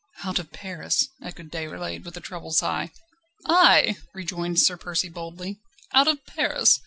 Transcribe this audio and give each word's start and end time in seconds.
"Out 0.23 0.39
of 0.39 0.51
Paris!" 0.51 1.09
echoed 1.21 1.51
Déroulède, 1.51 2.05
with 2.05 2.17
a 2.17 2.21
troubled 2.21 2.55
sigh. 2.55 2.89
"Aye!" 3.45 3.97
rejoined 4.15 4.57
Sir 4.59 4.75
Percy 4.75 5.09
boldly; 5.09 5.59
"out 5.93 6.07
of 6.07 6.25
Paris! 6.25 6.79